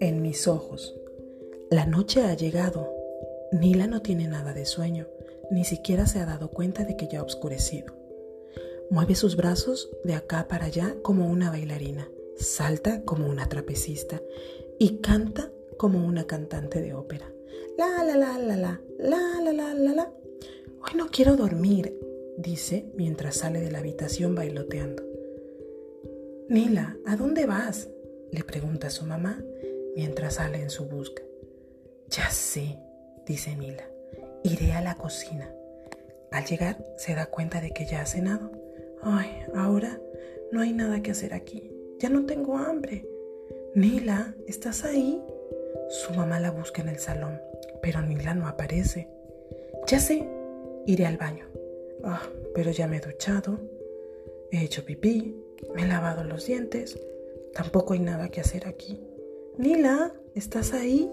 [0.00, 0.94] En mis ojos.
[1.70, 2.92] La noche ha llegado.
[3.52, 5.06] Nila no tiene nada de sueño,
[5.50, 7.94] ni siquiera se ha dado cuenta de que ya ha oscurecido.
[8.90, 14.20] Mueve sus brazos de acá para allá como una bailarina, salta como una trapecista
[14.78, 17.32] y canta como una cantante de ópera.
[17.78, 20.21] La la la la la, la la la la la.
[20.84, 21.96] Hoy no quiero dormir,
[22.36, 25.04] dice mientras sale de la habitación bailoteando.
[26.48, 27.88] Nila, ¿a dónde vas?
[28.32, 29.40] le pregunta su mamá
[29.94, 31.22] mientras sale en su busca.
[32.08, 32.78] Ya sé,
[33.26, 33.84] dice Nila,
[34.42, 35.54] iré a la cocina.
[36.32, 38.50] Al llegar se da cuenta de que ya ha cenado.
[39.02, 40.00] Ay, ahora
[40.50, 41.70] no hay nada que hacer aquí.
[42.00, 43.06] Ya no tengo hambre.
[43.74, 45.22] Nila, ¿estás ahí?
[45.90, 47.40] Su mamá la busca en el salón,
[47.80, 49.08] pero Nila no aparece.
[49.86, 50.26] Ya sé,
[50.86, 51.46] iré al baño.
[52.04, 52.22] Ah,
[52.54, 53.60] pero ya me he duchado,
[54.50, 55.36] he hecho pipí,
[55.74, 56.98] me he lavado los dientes.
[57.54, 59.00] Tampoco hay nada que hacer aquí.
[59.58, 61.10] Nila, ¿estás ahí?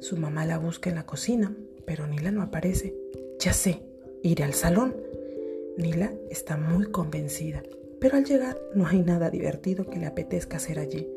[0.00, 2.94] Su mamá la busca en la cocina, pero Nila no aparece.
[3.40, 3.82] Ya sé,
[4.22, 4.96] iré al salón.
[5.76, 7.62] Nila está muy convencida,
[8.00, 11.08] pero al llegar no hay nada divertido que le apetezca hacer allí.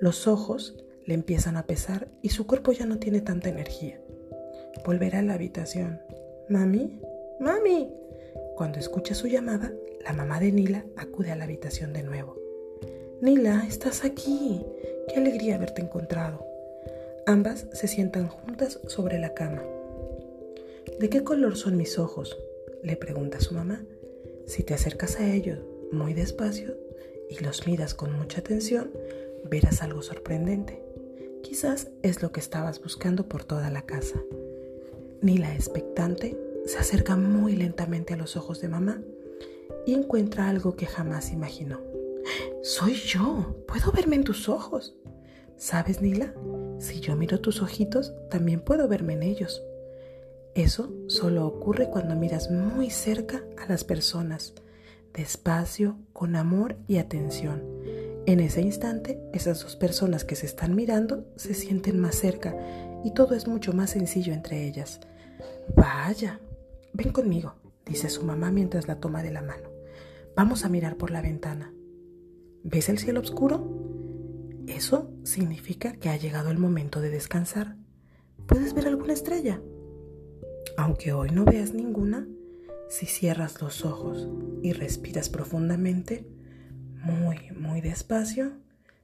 [0.00, 4.00] Los ojos le empiezan a pesar y su cuerpo ya no tiene tanta energía.
[4.84, 6.00] Volverá a la habitación.
[6.48, 7.00] Mami,
[7.40, 7.92] mami.
[8.54, 9.72] Cuando escucha su llamada,
[10.04, 12.36] la mamá de Nila acude a la habitación de nuevo.
[13.20, 14.64] Nila, estás aquí.
[15.08, 16.46] Qué alegría haberte encontrado.
[17.26, 19.64] Ambas se sientan juntas sobre la cama.
[21.00, 22.38] ¿De qué color son mis ojos?
[22.84, 23.84] le pregunta su mamá.
[24.46, 25.58] Si te acercas a ellos
[25.90, 26.76] muy despacio
[27.28, 28.92] y los miras con mucha atención,
[29.50, 30.80] verás algo sorprendente.
[31.42, 34.22] Quizás es lo que estabas buscando por toda la casa.
[35.22, 39.00] Nila, expectante, se acerca muy lentamente a los ojos de mamá
[39.86, 41.80] y encuentra algo que jamás imaginó.
[42.62, 44.96] Soy yo, puedo verme en tus ojos.
[45.56, 46.34] ¿Sabes, Nila?
[46.78, 49.62] Si yo miro tus ojitos, también puedo verme en ellos.
[50.54, 54.54] Eso solo ocurre cuando miras muy cerca a las personas,
[55.14, 57.62] despacio, con amor y atención.
[58.26, 62.56] En ese instante, esas dos personas que se están mirando se sienten más cerca
[63.04, 65.00] y todo es mucho más sencillo entre ellas.
[65.74, 66.40] Vaya,
[66.92, 67.54] ven conmigo,
[67.84, 69.70] dice su mamá mientras la toma de la mano.
[70.36, 71.72] Vamos a mirar por la ventana.
[72.62, 73.86] ¿Ves el cielo oscuro?
[74.66, 77.76] Eso significa que ha llegado el momento de descansar.
[78.46, 79.60] ¿Puedes ver alguna estrella?
[80.76, 82.26] Aunque hoy no veas ninguna,
[82.88, 84.28] si cierras los ojos
[84.62, 86.26] y respiras profundamente,
[86.94, 88.52] muy, muy despacio,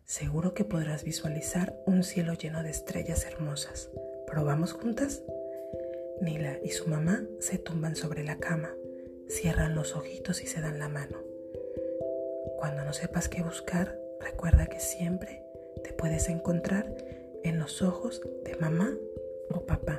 [0.04, 3.90] seguro que podrás visualizar un cielo lleno de estrellas hermosas.
[4.26, 5.22] ¿Probamos juntas?
[6.22, 8.76] Nila y su mamá se tumban sobre la cama,
[9.28, 11.18] cierran los ojitos y se dan la mano.
[12.58, 15.42] Cuando no sepas qué buscar, recuerda que siempre
[15.82, 16.94] te puedes encontrar
[17.42, 18.96] en los ojos de mamá
[19.50, 19.91] o papá.